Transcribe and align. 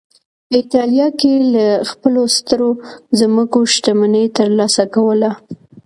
په 0.47 0.53
اېټالیا 0.59 1.07
کې 1.19 1.33
له 1.53 1.65
خپلو 1.89 2.21
سترو 2.35 2.71
ځمکو 3.19 3.59
شتمني 3.73 4.25
ترلاسه 4.37 4.83
کوله 4.95 5.31